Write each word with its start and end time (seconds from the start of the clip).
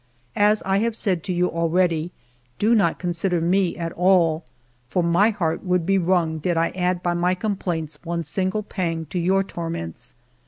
As 0.35 0.63
I 0.65 0.79
have 0.79 0.95
said 0.95 1.21
to 1.25 1.31
you 1.31 1.51
already, 1.51 2.11
do 2.57 2.73
not 2.73 2.97
consider 2.97 3.39
me 3.39 3.77
at 3.77 3.91
all, 3.91 4.43
for 4.89 5.03
my 5.03 5.29
heart 5.29 5.63
would 5.63 5.85
be 5.85 5.99
wrung 5.99 6.39
did 6.39 6.57
I 6.57 6.69
add 6.71 7.03
by 7.03 7.13
my 7.13 7.35
complaints 7.35 7.99
one 8.03 8.23
single 8.23 8.63
pang 8.63 9.05
to 9.11 9.19
your 9.19 9.43
torments. 9.43 10.15